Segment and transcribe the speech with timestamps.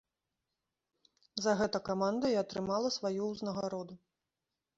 [1.47, 3.95] За гэта каманда і атрымала сваю ўзнагароду.